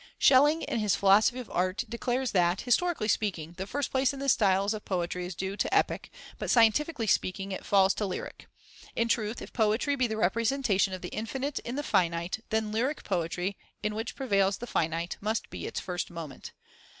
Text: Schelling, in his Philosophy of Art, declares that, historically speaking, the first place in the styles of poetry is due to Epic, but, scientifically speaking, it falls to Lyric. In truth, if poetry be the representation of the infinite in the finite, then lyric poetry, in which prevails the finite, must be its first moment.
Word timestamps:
Schelling, 0.17 0.63
in 0.63 0.79
his 0.79 0.95
Philosophy 0.95 1.37
of 1.37 1.49
Art, 1.51 1.83
declares 1.87 2.31
that, 2.31 2.61
historically 2.61 3.07
speaking, 3.07 3.53
the 3.59 3.67
first 3.67 3.91
place 3.91 4.13
in 4.13 4.19
the 4.19 4.29
styles 4.29 4.73
of 4.73 4.83
poetry 4.83 5.27
is 5.27 5.35
due 5.35 5.55
to 5.55 5.71
Epic, 5.71 6.11
but, 6.39 6.49
scientifically 6.49 7.05
speaking, 7.05 7.51
it 7.51 7.63
falls 7.63 7.93
to 7.93 8.07
Lyric. 8.07 8.47
In 8.95 9.07
truth, 9.07 9.43
if 9.43 9.53
poetry 9.53 9.95
be 9.95 10.07
the 10.07 10.17
representation 10.17 10.93
of 10.95 11.03
the 11.03 11.09
infinite 11.09 11.59
in 11.59 11.75
the 11.75 11.83
finite, 11.83 12.43
then 12.49 12.71
lyric 12.71 13.03
poetry, 13.03 13.55
in 13.83 13.93
which 13.93 14.15
prevails 14.15 14.57
the 14.57 14.65
finite, 14.65 15.17
must 15.21 15.51
be 15.51 15.67
its 15.67 15.79
first 15.79 16.09
moment. 16.09 16.51